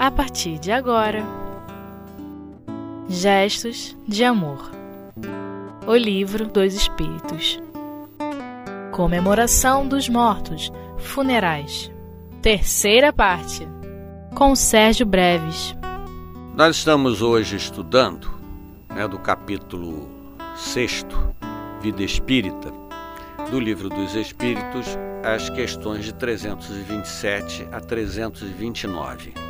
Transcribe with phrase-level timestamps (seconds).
[0.00, 1.22] a partir de agora.
[3.06, 4.70] Gestos de Amor.
[5.86, 7.60] O Livro dos Espíritos.
[8.92, 10.72] Comemoração dos Mortos.
[10.96, 11.92] Funerais.
[12.40, 13.68] Terceira parte.
[14.34, 15.76] Com Sérgio Breves.
[16.54, 18.30] Nós estamos hoje estudando
[18.88, 20.08] né, do capítulo
[20.56, 21.04] 6
[21.82, 22.72] Vida Espírita
[23.50, 29.49] do Livro dos Espíritos as questões de 327 a 329.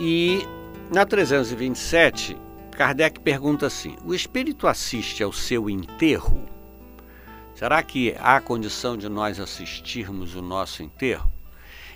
[0.00, 0.46] E
[0.94, 2.36] na 327,
[2.70, 6.48] Kardec pergunta assim: o espírito assiste ao seu enterro?
[7.52, 11.28] Será que há condição de nós assistirmos o nosso enterro?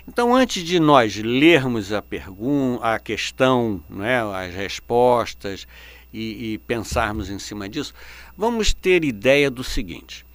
[0.05, 5.65] Então, antes de nós lermos a pergunta, a questão, né, as respostas
[6.11, 7.93] e, e pensarmos em cima disso,
[8.35, 10.25] vamos ter ideia do seguinte: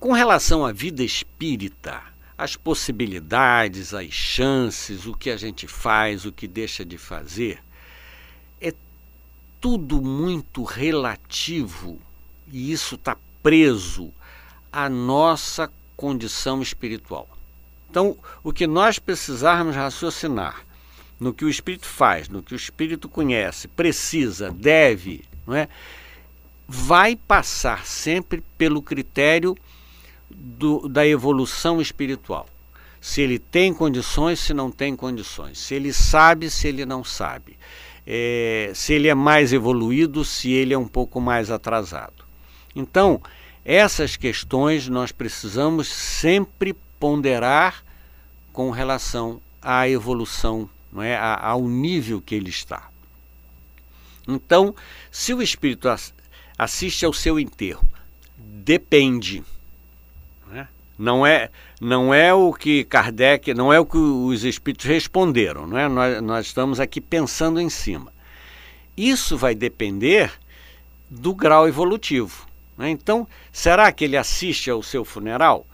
[0.00, 2.02] com relação à vida espírita,
[2.38, 7.60] as possibilidades, as chances, o que a gente faz, o que deixa de fazer,
[8.60, 8.72] é
[9.60, 12.00] tudo muito relativo
[12.46, 14.12] e isso está preso
[14.72, 17.28] à nossa condição espiritual.
[17.90, 20.64] Então, o que nós precisarmos raciocinar
[21.18, 25.68] no que o espírito faz, no que o espírito conhece, precisa, deve, não é?
[26.68, 29.56] vai passar sempre pelo critério
[30.30, 32.46] do, da evolução espiritual.
[33.00, 35.58] Se ele tem condições, se não tem condições.
[35.58, 37.56] Se ele sabe, se ele não sabe.
[38.06, 42.24] É, se ele é mais evoluído, se ele é um pouco mais atrasado.
[42.74, 43.20] Então,
[43.64, 47.84] essas questões nós precisamos sempre ponderar
[48.52, 51.16] com relação à evolução, não é?
[51.16, 52.88] ao nível que ele está.
[54.26, 54.74] Então,
[55.10, 55.88] se o espírito
[56.58, 57.88] assiste ao seu enterro,
[58.36, 59.44] depende
[60.98, 65.78] não é, não é o que Kardec, não é o que os espíritos responderam, não
[65.78, 65.88] é?
[65.88, 68.12] Nós, nós estamos aqui pensando em cima.
[68.96, 70.32] Isso vai depender
[71.08, 72.46] do grau evolutivo.
[72.76, 72.90] Né?
[72.90, 75.64] Então, será que ele assiste ao seu funeral?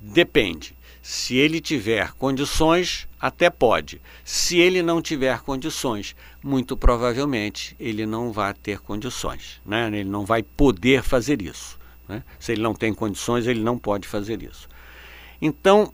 [0.00, 0.74] Depende.
[1.02, 4.00] Se ele tiver condições, até pode.
[4.24, 9.60] Se ele não tiver condições, muito provavelmente ele não vai ter condições.
[9.66, 9.88] Né?
[9.88, 11.78] Ele não vai poder fazer isso.
[12.12, 12.22] Né?
[12.38, 14.68] Se ele não tem condições, ele não pode fazer isso.
[15.40, 15.92] Então,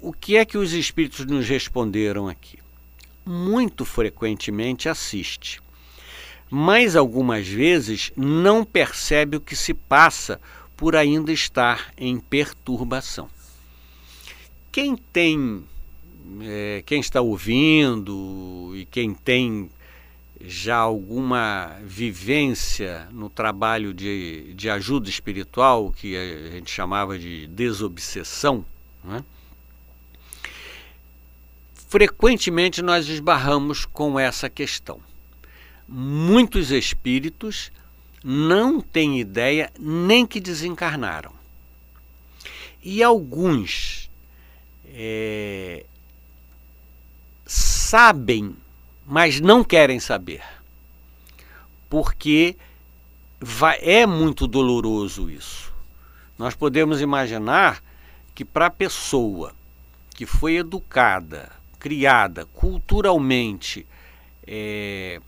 [0.00, 2.58] o que é que os espíritos nos responderam aqui?
[3.24, 5.60] Muito frequentemente assiste,
[6.50, 10.40] mas algumas vezes não percebe o que se passa
[10.76, 13.28] por ainda estar em perturbação.
[14.70, 15.64] Quem tem,
[16.42, 19.70] é, quem está ouvindo e quem tem
[20.40, 28.64] já alguma vivência no trabalho de, de ajuda espiritual, que a gente chamava de desobsessão,
[29.02, 29.24] né?
[31.88, 35.00] frequentemente nós esbarramos com essa questão.
[35.88, 37.72] Muitos espíritos
[38.22, 41.32] não têm ideia nem que desencarnaram.
[42.82, 44.10] E alguns
[44.84, 45.84] é,
[47.46, 48.54] sabem
[49.08, 50.42] mas não querem saber.
[51.88, 52.54] Porque
[53.40, 55.72] vai, é muito doloroso isso.
[56.38, 57.82] Nós podemos imaginar
[58.34, 59.54] que para a pessoa
[60.14, 63.86] que foi educada, criada culturalmente,
[64.46, 65.20] é,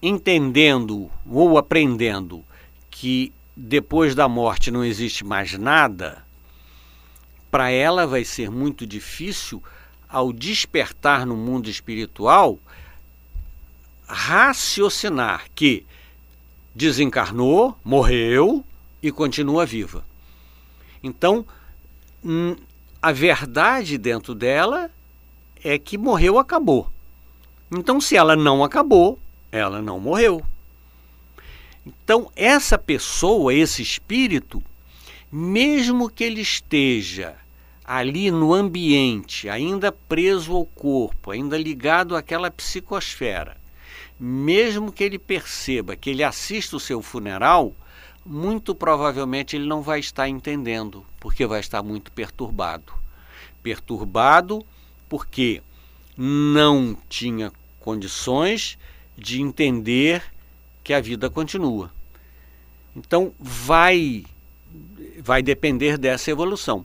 [0.00, 2.42] entendendo ou aprendendo
[2.90, 6.24] que depois da morte não existe mais nada,
[7.50, 9.62] para ela vai ser muito difícil
[10.08, 12.58] ao despertar no mundo espiritual,
[14.06, 15.84] raciocinar que
[16.74, 18.64] desencarnou, morreu
[19.02, 20.04] e continua viva.
[21.02, 21.44] Então,
[22.24, 22.56] hum,
[23.02, 24.90] a verdade dentro dela
[25.62, 26.90] é que morreu, acabou.
[27.70, 29.18] Então, se ela não acabou,
[29.52, 30.42] ela não morreu.
[31.86, 34.62] Então, essa pessoa, esse espírito,
[35.30, 37.36] mesmo que ele esteja
[37.88, 43.56] ali no ambiente, ainda preso ao corpo, ainda ligado àquela psicosfera,
[44.20, 47.74] mesmo que ele perceba que ele assista o seu funeral,
[48.26, 52.92] muito provavelmente ele não vai estar entendendo, porque vai estar muito perturbado.
[53.62, 54.62] Perturbado
[55.08, 55.62] porque
[56.14, 57.50] não tinha
[57.80, 58.78] condições
[59.16, 60.22] de entender
[60.84, 61.90] que a vida continua.
[62.94, 64.26] Então vai
[65.22, 66.84] vai depender dessa evolução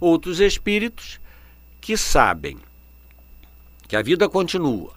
[0.00, 1.20] outros espíritos
[1.80, 2.58] que sabem
[3.86, 4.92] que a vida continua,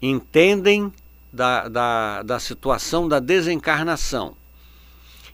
[0.00, 0.92] entendem
[1.32, 4.36] da, da, da situação da desencarnação,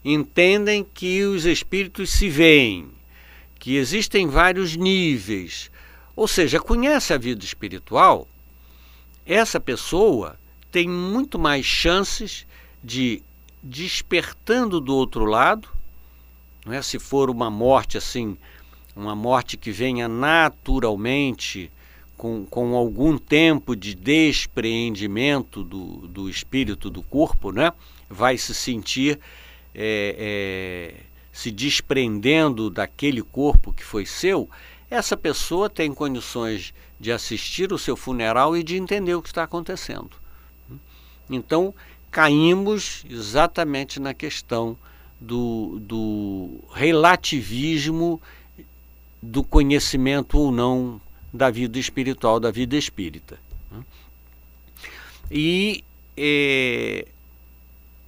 [0.04, 2.90] entendem que os espíritos se veem,
[3.58, 5.70] que existem vários níveis,
[6.14, 8.26] ou seja, conhece a vida espiritual,
[9.24, 10.38] essa pessoa
[10.70, 12.46] tem muito mais chances
[12.82, 13.22] de
[13.62, 15.68] despertando do outro lado,
[16.64, 16.80] não é?
[16.82, 18.36] se for uma morte assim,
[18.96, 21.70] uma morte que venha naturalmente,
[22.16, 27.72] com, com algum tempo de despreendimento do, do espírito do corpo, né?
[28.08, 29.20] vai se sentir
[29.74, 31.00] é, é,
[31.30, 34.48] se desprendendo daquele corpo que foi seu,
[34.88, 39.42] essa pessoa tem condições de assistir o seu funeral e de entender o que está
[39.42, 40.12] acontecendo.
[41.28, 41.74] Então,
[42.10, 44.78] caímos exatamente na questão
[45.20, 48.22] do, do relativismo
[49.26, 51.00] do conhecimento ou não
[51.32, 53.38] da vida espiritual, da vida espírita.
[55.30, 55.84] E
[56.16, 57.06] é,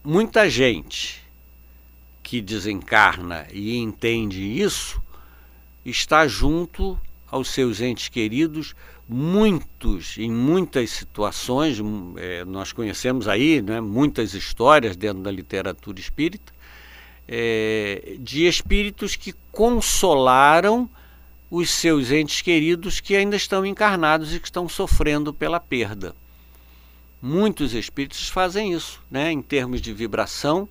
[0.05, 1.23] muita gente
[2.23, 5.03] que desencarna e entende isso
[5.85, 6.99] está junto
[7.31, 8.75] aos seus entes queridos,
[9.09, 11.79] muitos, em muitas situações,
[12.17, 16.53] é, nós conhecemos aí né, muitas histórias dentro da literatura espírita,
[17.27, 20.89] é, de espíritos que consolaram
[21.51, 26.15] os seus entes queridos que ainda estão encarnados e que estão sofrendo pela perda.
[27.21, 30.69] Muitos espíritos fazem isso, né, em termos de vibração,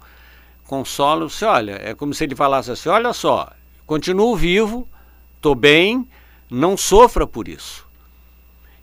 [0.65, 3.51] consolam-se, olha, é como se ele falasse assim, olha só,
[3.85, 4.87] continuo vivo,
[5.35, 6.07] estou bem,
[6.49, 7.85] não sofra por isso.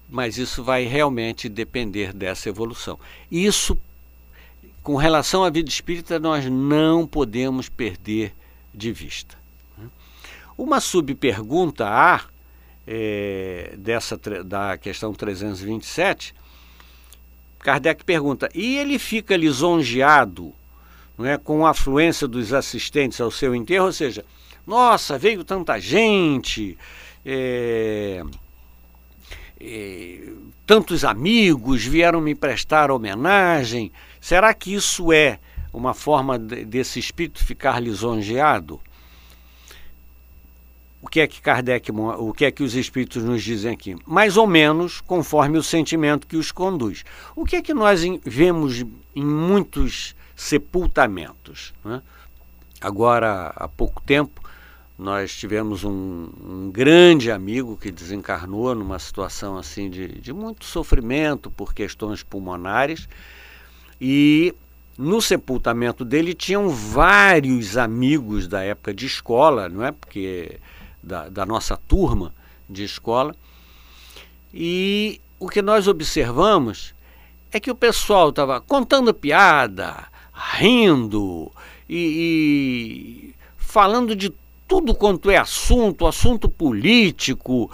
[0.09, 2.99] Mas isso vai realmente depender dessa evolução.
[3.31, 3.79] Isso,
[4.83, 8.35] com relação à vida espírita, nós não podemos perder
[8.73, 9.44] de vista.
[10.57, 12.23] Uma subpergunta A
[12.87, 16.35] é, dessa, da questão 327,
[17.59, 20.53] Kardec pergunta: e ele fica lisonjeado
[21.17, 23.87] não é, com a afluência dos assistentes ao seu enterro?
[23.87, 24.25] Ou seja,
[24.67, 26.77] nossa, veio tanta gente,
[27.25, 28.23] é,
[29.61, 30.33] é,
[30.67, 33.91] tantos amigos vieram me prestar homenagem.
[34.21, 35.39] Será que isso é
[35.73, 38.81] uma forma de, desse espírito ficar lisonjeado?
[41.05, 43.95] O que é que Kardec, o que é que os espíritos nos dizem aqui?
[44.07, 47.05] Mais ou menos conforme o sentimento que os conduz.
[47.37, 48.83] O que é que nós vemos
[49.15, 51.75] em muitos sepultamentos?
[51.85, 52.01] Né?
[52.81, 54.41] Agora, há pouco tempo,
[54.99, 61.51] nós tivemos um, um, grande amigo que desencarnou numa situação assim de, de muito sofrimento
[61.51, 63.07] por questões pulmonares
[64.01, 64.55] e
[64.97, 69.93] no sepultamento dele tinham vários amigos da época de escola, não é?
[69.93, 70.61] Porque
[71.05, 72.35] da, da nossa turma
[72.69, 73.35] de escola.
[74.53, 76.95] E o que nós observamos
[77.53, 81.53] é que o pessoal estava contando piada, rindo
[81.89, 84.33] e, e falando de
[84.67, 87.71] tudo quanto é assunto, assunto político,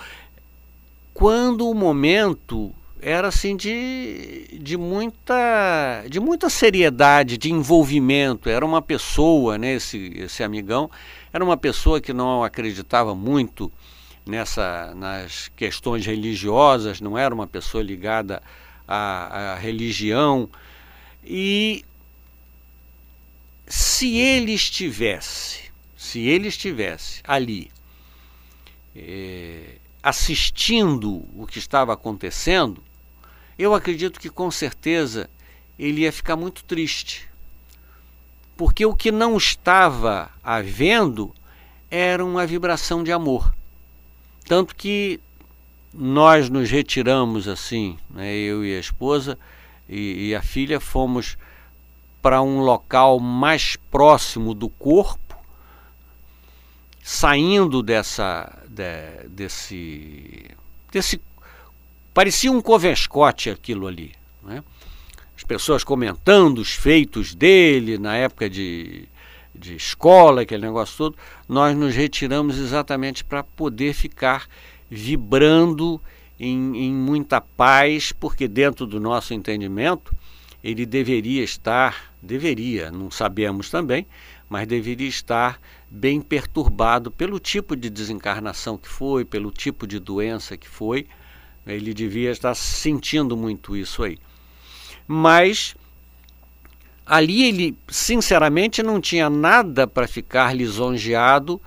[1.15, 8.49] quando o momento era assim de, de muita de muita seriedade, de envolvimento.
[8.49, 10.91] Era uma pessoa, né, esse, esse amigão,
[11.33, 13.71] era uma pessoa que não acreditava muito
[14.27, 18.43] nessa nas questões religiosas, não era uma pessoa ligada
[18.87, 20.49] à, à religião.
[21.25, 21.85] E
[23.67, 27.71] se ele estivesse se ele estivesse ali
[28.97, 32.83] é, assistindo o que estava acontecendo,
[33.61, 35.29] eu acredito que com certeza
[35.79, 37.29] ele ia ficar muito triste.
[38.57, 41.35] Porque o que não estava havendo
[41.91, 43.55] era uma vibração de amor.
[44.47, 45.21] Tanto que
[45.93, 49.39] nós nos retiramos assim, né, eu e a esposa
[49.89, 51.37] e, e a filha fomos
[52.23, 55.37] para um local mais próximo do corpo
[57.03, 60.45] saindo dessa de, desse
[60.93, 61.21] desse
[62.13, 64.13] parecia um covescote aquilo ali,
[64.43, 64.63] né?
[65.37, 69.09] As pessoas comentando os feitos dele na época de,
[69.55, 71.17] de escola, aquele negócio todo,
[71.49, 74.47] nós nos retiramos exatamente para poder ficar
[74.91, 76.01] vibrando
[76.39, 80.15] em, em muita paz, porque dentro do nosso entendimento
[80.63, 84.07] ele deveria estar, deveria, não sabemos também,
[84.49, 90.57] mas deveria estar bem perturbado pelo tipo de desencarnação que foi, pelo tipo de doença
[90.57, 91.07] que foi.
[91.67, 94.19] Ele devia estar sentindo muito isso aí.
[95.07, 95.75] Mas
[97.05, 101.61] ali ele, sinceramente, não tinha nada para ficar lisonjeado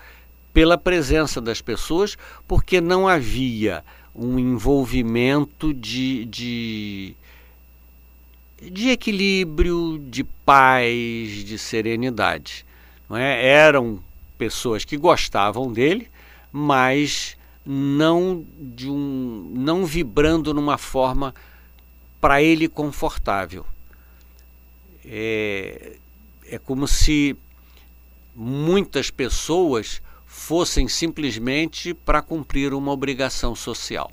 [0.54, 3.84] pela presença das pessoas, porque não havia
[4.16, 7.16] um envolvimento de, de,
[8.62, 12.66] de equilíbrio, de paz, de serenidade.
[13.10, 13.46] Não é?
[13.46, 14.00] Eram
[14.38, 16.08] pessoas que gostavam dele,
[16.52, 21.34] mas não de um não vibrando numa forma
[22.20, 23.66] para ele confortável.
[25.06, 25.98] É,
[26.48, 27.36] é como se
[28.36, 34.12] muitas pessoas fossem simplesmente para cumprir uma obrigação social.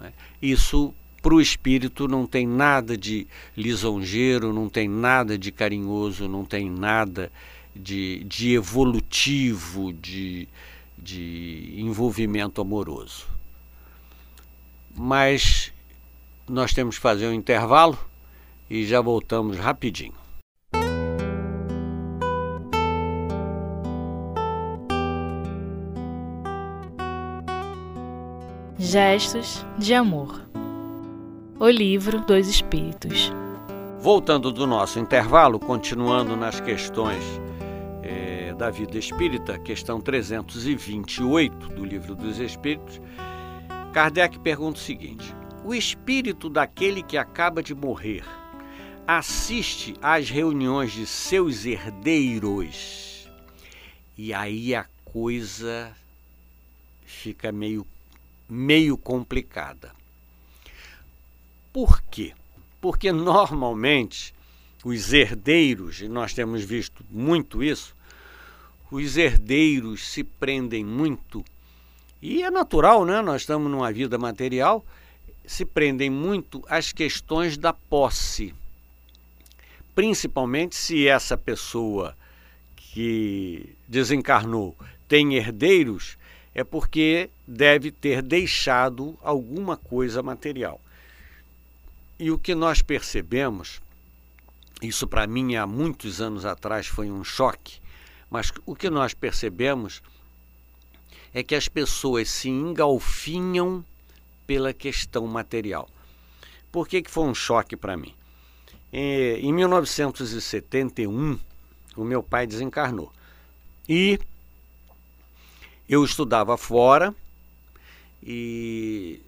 [0.00, 0.12] Né?
[0.40, 6.44] Isso para o espírito não tem nada de lisonjeiro, não tem nada de carinhoso, não
[6.44, 7.30] tem nada
[7.76, 10.48] de, de evolutivo, de,
[11.02, 13.26] de envolvimento amoroso.
[14.96, 15.72] Mas
[16.48, 17.98] nós temos que fazer um intervalo
[18.68, 20.14] e já voltamos rapidinho.
[28.78, 30.42] Gestos de Amor
[31.60, 33.30] O Livro dos Espíritos
[34.00, 37.22] Voltando do nosso intervalo, continuando nas questões
[38.60, 43.00] da vida espírita, questão 328 do Livro dos Espíritos,
[43.94, 48.22] Kardec pergunta o seguinte: O espírito daquele que acaba de morrer
[49.06, 53.26] assiste às reuniões de seus herdeiros?
[54.14, 55.90] E aí a coisa
[57.06, 57.86] fica meio
[58.46, 59.90] meio complicada.
[61.72, 62.34] Por quê?
[62.78, 64.34] Porque normalmente
[64.84, 67.98] os herdeiros, e nós temos visto muito isso,
[68.90, 71.44] os herdeiros se prendem muito,
[72.20, 73.22] e é natural, né?
[73.22, 74.84] Nós estamos numa vida material,
[75.46, 78.54] se prendem muito às questões da posse.
[79.94, 82.16] Principalmente se essa pessoa
[82.76, 84.76] que desencarnou
[85.08, 86.18] tem herdeiros,
[86.54, 90.80] é porque deve ter deixado alguma coisa material.
[92.18, 93.80] E o que nós percebemos,
[94.82, 97.80] isso para mim há muitos anos atrás foi um choque,
[98.30, 100.00] mas o que nós percebemos
[101.34, 103.84] é que as pessoas se engalfinham
[104.46, 105.88] pela questão material.
[106.70, 108.14] Por que, que foi um choque para mim?
[108.92, 111.38] Em 1971,
[111.96, 113.12] o meu pai desencarnou.
[113.88, 114.18] E
[115.88, 117.14] eu estudava fora
[118.22, 119.20] e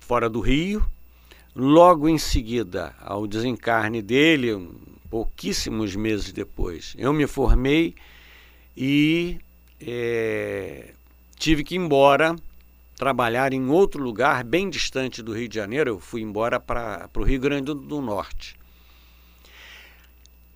[0.00, 0.84] fora do Rio.
[1.54, 4.70] Logo em seguida, ao desencarne dele,
[5.10, 7.94] pouquíssimos meses depois, eu me formei
[8.76, 9.38] e
[9.80, 10.92] é,
[11.36, 12.36] tive que ir embora
[12.96, 15.90] trabalhar em outro lugar bem distante do Rio de Janeiro.
[15.90, 18.56] Eu fui embora para o Rio Grande do Norte.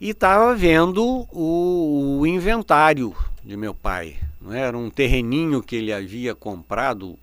[0.00, 4.16] E estava vendo o, o inventário de meu pai.
[4.40, 4.60] Não é?
[4.60, 7.18] era um terreninho que ele havia comprado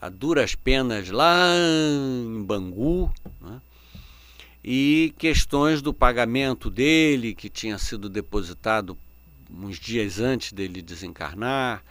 [0.00, 3.10] a duras penas lá em Bangu,
[3.40, 3.60] né?
[4.62, 8.98] e questões do pagamento dele, que tinha sido depositado
[9.50, 11.82] uns dias antes dele desencarnar,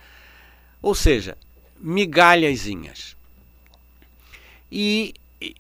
[0.82, 1.38] ou seja,
[1.80, 3.16] migalhazinhas.
[4.72, 5.14] E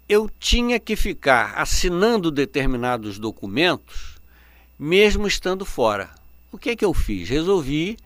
[0.07, 4.15] eu tinha que ficar assinando determinados documentos,
[4.77, 6.09] mesmo estando fora.
[6.51, 7.29] O que é que eu fiz?
[7.29, 7.97] Resolvi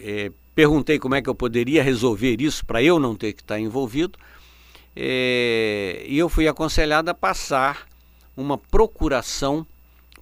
[0.00, 3.58] é, perguntei como é que eu poderia resolver isso para eu não ter que estar
[3.58, 4.18] envolvido.
[4.94, 7.86] É, e eu fui aconselhado a passar
[8.36, 9.66] uma procuração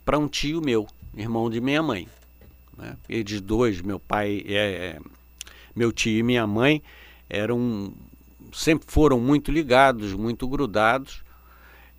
[0.04, 2.08] para um tio meu, irmão de minha mãe.
[2.76, 2.96] Né?
[3.08, 4.98] Eles dois, meu pai, é, é,
[5.74, 6.82] meu tio e minha mãe,
[7.28, 7.94] eram
[8.52, 11.24] sempre foram muito ligados, muito grudados.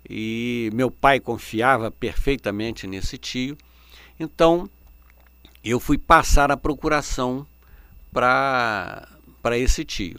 [0.08, 3.56] E meu pai confiava perfeitamente nesse tio.
[4.18, 4.68] Então,
[5.62, 7.46] eu fui passar a procuração
[8.10, 9.06] para
[9.52, 10.18] esse tio.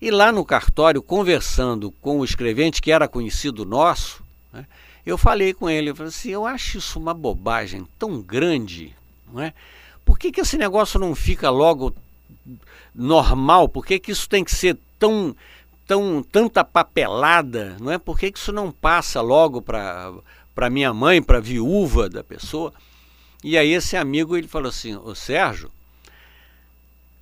[0.00, 4.66] E lá no cartório, conversando com o escrevente, que era conhecido nosso, né,
[5.04, 8.94] eu falei com ele, eu falei assim, eu acho isso uma bobagem tão grande,
[9.32, 9.52] não é?
[10.08, 11.94] Por que, que esse negócio não fica logo
[12.94, 13.68] normal?
[13.68, 15.36] Por que, que isso tem que ser tão,
[15.86, 17.98] tão tanta papelada, não é?
[17.98, 22.72] Por que, que isso não passa logo para minha mãe, para a viúva da pessoa?
[23.44, 25.70] E aí esse amigo ele falou assim, ô Sérgio,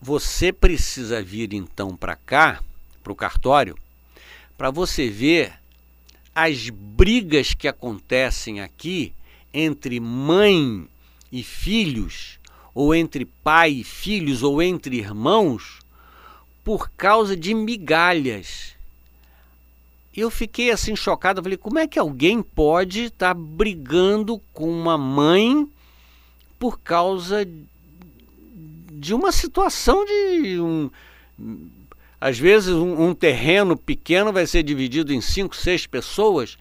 [0.00, 2.62] você precisa vir então para cá,
[3.02, 3.76] para o cartório,
[4.56, 5.54] para você ver
[6.32, 9.12] as brigas que acontecem aqui
[9.52, 10.86] entre mãe
[11.32, 12.38] e filhos,
[12.76, 15.78] ou entre pai e filhos, ou entre irmãos,
[16.62, 18.76] por causa de migalhas.
[20.14, 24.99] Eu fiquei assim chocado, falei, como é que alguém pode estar tá brigando com uma
[24.99, 25.66] mãe
[26.59, 27.49] por causa
[28.92, 30.90] de uma situação de um,
[32.21, 36.59] às vezes um, um, terreno pequeno vai ser dividido em cinco, seis pessoas.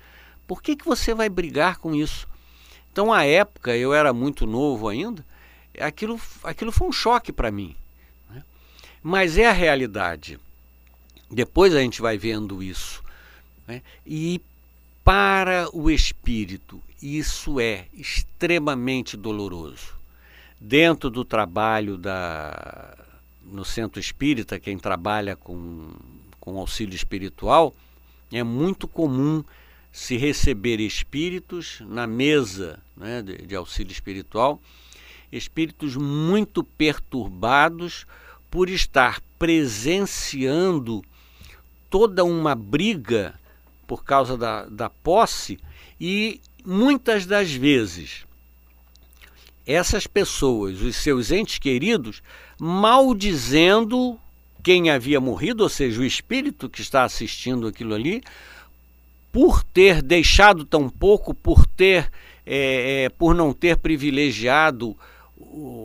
[0.47, 2.25] Por que, que você vai brigar com isso?
[2.89, 5.25] Então, à época, eu era muito novo ainda,
[5.79, 7.75] aquilo, aquilo foi um choque para mim.
[8.29, 8.43] Né?
[9.01, 10.39] Mas é a realidade.
[11.29, 13.03] Depois a gente vai vendo isso.
[13.67, 13.81] Né?
[14.05, 14.41] E
[15.03, 19.93] para o espírito, isso é extremamente doloroso.
[20.59, 22.97] Dentro do trabalho da,
[23.43, 25.93] no centro espírita, quem trabalha com,
[26.39, 27.75] com auxílio espiritual,
[28.31, 29.43] é muito comum
[29.91, 34.59] se receber espíritos na mesa né, de, de auxílio espiritual,
[35.31, 38.05] espíritos muito perturbados
[38.49, 41.03] por estar presenciando
[41.89, 43.39] toda uma briga
[43.87, 45.59] por causa da, da posse
[45.99, 48.25] e muitas das vezes
[49.65, 52.21] essas pessoas, os seus entes queridos,
[52.59, 54.19] maldizendo
[54.61, 58.21] quem havia morrido, ou seja, o espírito que está assistindo aquilo ali,
[59.31, 62.11] por ter deixado tão pouco, por ter,
[62.45, 64.95] é, é, por não ter privilegiado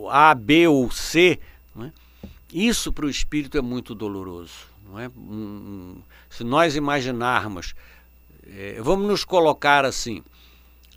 [0.09, 1.39] A, B ou C,
[1.79, 1.91] é?
[2.53, 4.71] isso para o espírito é muito doloroso.
[4.97, 5.09] É?
[6.29, 7.73] se nós imaginarmos,
[8.45, 10.21] é, vamos nos colocar assim,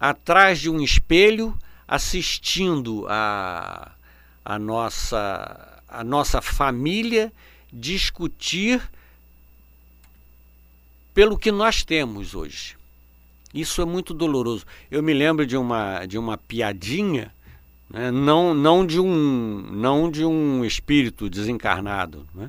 [0.00, 1.56] atrás de um espelho,
[1.86, 3.92] assistindo a,
[4.44, 7.32] a, nossa, a nossa família
[7.72, 8.82] discutir
[11.12, 12.76] pelo que nós temos hoje.
[13.52, 14.66] Isso é muito doloroso.
[14.90, 17.32] Eu me lembro de uma, de uma piadinha,
[17.88, 18.10] né?
[18.10, 22.26] não, não, de um, não de um espírito desencarnado.
[22.34, 22.48] Né?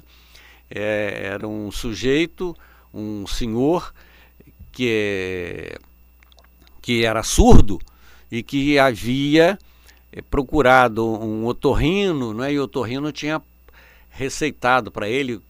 [0.70, 2.56] É, era um sujeito,
[2.94, 3.94] um senhor
[4.72, 5.78] que, é,
[6.82, 7.80] que era surdo
[8.32, 9.58] e que havia
[10.12, 12.54] é, procurado um otorrino, né?
[12.54, 13.42] e o otorrino tinha
[14.10, 15.42] receitado para ele,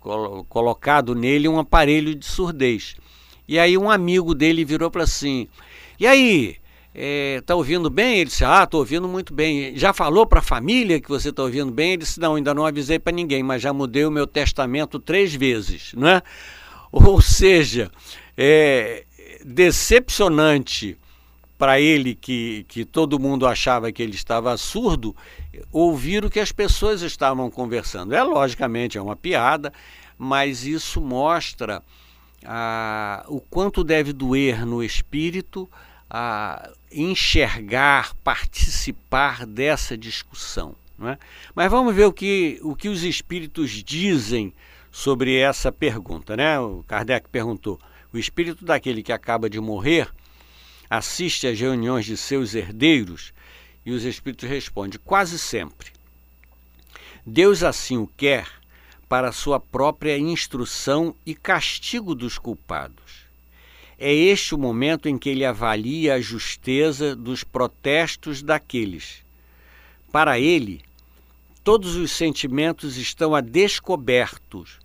[0.50, 2.96] colocado nele um aparelho de surdez.
[3.48, 5.48] E aí um amigo dele virou para assim:
[6.00, 6.58] E aí,
[6.98, 8.20] é, tá ouvindo bem?
[8.20, 9.76] Ele disse: Ah, tô ouvindo muito bem.
[9.76, 11.92] Já falou para a família que você está ouvindo bem?
[11.92, 15.36] Ele disse: Não, ainda não avisei para ninguém, mas já mudei o meu testamento três
[15.36, 16.22] vezes, não é?
[16.92, 17.92] Ou seja,
[18.38, 19.04] é
[19.44, 20.98] decepcionante
[21.58, 25.16] para ele que, que todo mundo achava que ele estava surdo,
[25.72, 28.16] ouvir o que as pessoas estavam conversando.
[28.16, 29.74] É logicamente é uma piada,
[30.18, 31.84] mas isso mostra
[32.46, 35.70] ah, o quanto deve doer no espírito
[36.10, 40.76] a enxergar, participar dessa discussão.
[41.02, 41.18] É?
[41.54, 44.54] Mas vamos ver o que, o que os espíritos dizem
[44.90, 46.38] sobre essa pergunta.
[46.38, 46.58] Né?
[46.60, 47.80] O Kardec perguntou:
[48.14, 50.10] o espírito daquele que acaba de morrer
[50.90, 53.34] assiste às reuniões de seus herdeiros?
[53.86, 55.92] E os espíritos respondem: quase sempre.
[57.26, 58.48] Deus assim o quer
[59.10, 63.25] para sua própria instrução e castigo dos culpados.
[63.98, 69.24] É este o momento em que ele avalia a justeza dos protestos daqueles.
[70.12, 70.82] Para ele,
[71.64, 74.80] todos os sentimentos estão a descobertos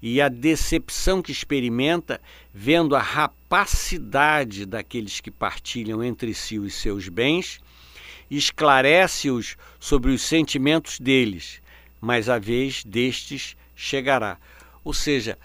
[0.00, 2.20] e a decepção que experimenta
[2.52, 7.60] vendo a rapacidade daqueles que partilham entre si os seus bens
[8.30, 11.60] esclarece-os sobre os sentimentos deles,
[12.00, 14.38] mas a vez destes chegará.
[14.82, 15.38] Ou seja,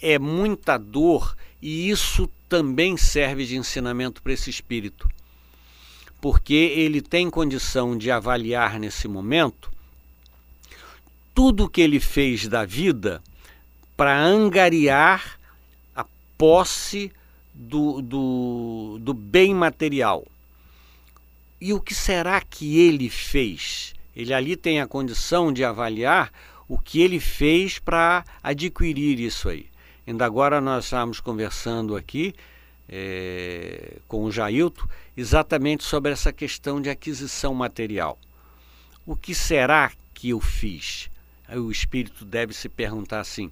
[0.00, 5.08] é muita dor e isso também serve de ensinamento para esse espírito.
[6.20, 9.72] Porque ele tem condição de avaliar nesse momento
[11.34, 13.20] tudo o que ele fez da vida
[13.96, 15.36] para angariar
[15.96, 16.06] a
[16.38, 17.10] posse
[17.52, 20.24] do, do, do bem material.
[21.60, 23.94] E o que será que ele fez?
[24.14, 26.32] Ele ali tem a condição de avaliar
[26.68, 29.73] o que ele fez para adquirir isso aí.
[30.06, 32.34] Ainda agora nós estávamos conversando aqui
[32.88, 34.86] é, com o Jailton
[35.16, 38.18] exatamente sobre essa questão de aquisição material.
[39.06, 41.10] O que será que eu fiz?
[41.50, 43.50] O espírito deve se perguntar assim,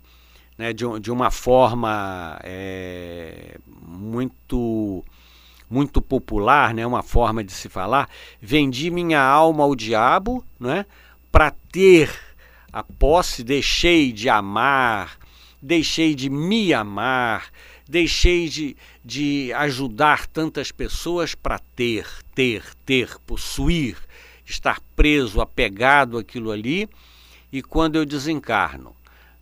[0.57, 5.05] né, de, de uma forma é, muito
[5.69, 8.07] muito popular, né, uma forma de se falar,
[8.39, 10.85] vendi minha alma ao diabo, né,
[11.31, 12.15] para ter
[12.71, 15.17] a posse, deixei de amar,
[15.63, 17.51] deixei de me amar,
[17.89, 23.97] deixei de, de ajudar tantas pessoas para ter, ter, ter, possuir,
[24.45, 26.89] estar preso, apegado àquilo ali.
[27.53, 28.97] E quando eu desencarno,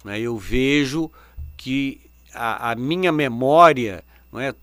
[0.05, 1.11] né, eu vejo
[1.57, 2.01] que
[2.35, 4.55] a, a minha memória, não é,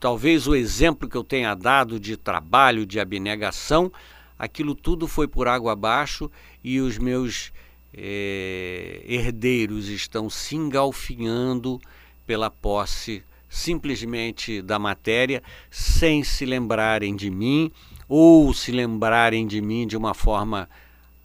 [0.00, 3.92] talvez o exemplo que eu tenha dado de trabalho, de abnegação,
[4.38, 6.30] aquilo tudo foi por água abaixo
[6.62, 7.52] e os meus
[7.96, 11.80] é, herdeiros estão se engalfinhando
[12.26, 17.70] pela posse simplesmente da matéria, sem se lembrarem de mim
[18.08, 20.68] ou se lembrarem de mim de uma forma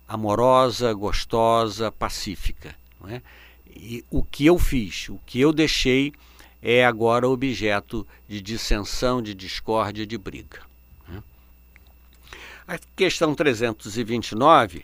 [0.08, 2.76] amorosa, gostosa, pacífica.
[3.02, 3.22] Não é?
[3.80, 6.14] e o que eu fiz, o que eu deixei
[6.62, 10.62] é agora objeto de dissensão, de discórdia, de briga.
[11.08, 11.24] Né?
[12.68, 14.84] A questão 329,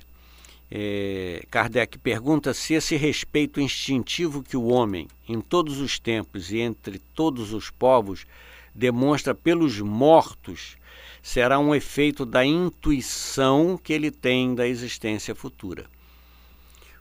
[0.69, 6.59] é, Kardec pergunta se esse respeito instintivo que o homem, em todos os tempos e
[6.59, 8.25] entre todos os povos,
[8.73, 10.75] demonstra pelos mortos,
[11.21, 15.85] será um efeito da intuição que ele tem da existência futura.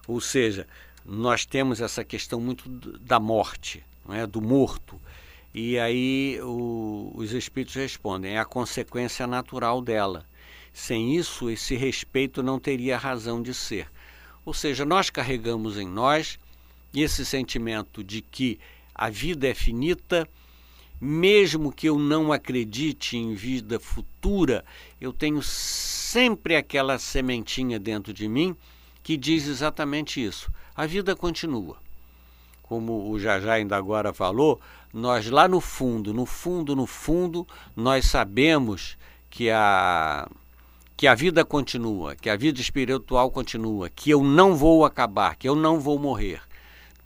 [0.07, 0.67] Ou seja,
[1.05, 4.27] nós temos essa questão muito da morte, é?
[4.27, 5.01] do morto.
[5.53, 10.27] E aí o, os espíritos respondem: é a consequência natural dela.
[10.75, 13.91] Sem isso, esse respeito não teria razão de ser.
[14.45, 16.39] Ou seja, nós carregamos em nós
[16.93, 18.59] esse sentimento de que
[18.95, 20.29] a vida é finita,
[21.01, 24.65] mesmo que eu não acredite em vida futura,
[25.01, 28.55] eu tenho sempre aquela sementinha dentro de mim
[29.03, 30.53] que diz exatamente isso.
[30.75, 31.83] A vida continua
[32.65, 34.61] como o Jajá ainda agora falou,
[34.93, 38.97] nós lá no fundo, no fundo, no fundo, nós sabemos
[39.29, 40.29] que a
[41.05, 45.47] que a vida continua, que a vida espiritual continua, que eu não vou acabar, que
[45.47, 46.41] eu não vou morrer.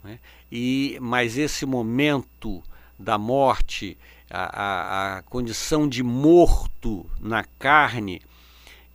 [0.01, 0.19] Né?
[0.49, 2.63] E mas esse momento
[2.97, 3.97] da morte,
[4.29, 8.21] a, a, a, condição de morto na carne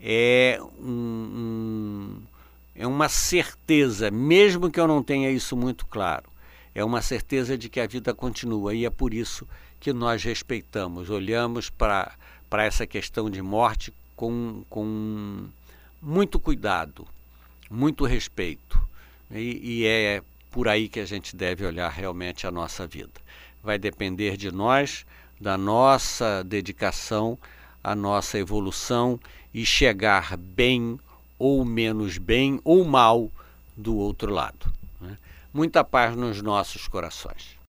[0.00, 2.22] é um, um,
[2.74, 6.32] é uma certeza, mesmo que eu não tenha isso muito claro
[6.74, 9.46] é uma certeza de que a vida continua e é por isso
[9.78, 12.16] que nós respeitamos, olhamos para
[12.50, 15.46] essa questão de morte com, com
[16.00, 17.06] muito cuidado,
[17.70, 18.80] muito respeito.
[19.30, 23.20] E, e é por aí que a gente deve olhar realmente a nossa vida.
[23.62, 25.04] Vai depender de nós,
[25.40, 27.38] da nossa dedicação,
[27.82, 29.18] a nossa evolução
[29.52, 30.98] e chegar bem
[31.38, 33.30] ou menos bem ou mal
[33.76, 34.72] do outro lado
[35.54, 37.56] muita paz nos nossos corações.